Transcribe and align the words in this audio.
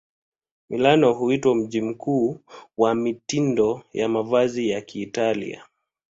Milano 0.69 1.13
huitwa 1.13 1.55
mji 1.55 1.81
mkuu 1.81 2.39
wa 2.77 2.95
mitindo 2.95 3.83
ya 3.93 4.09
mavazi 4.09 4.69
ya 4.69 4.83
Italia. 4.93 5.65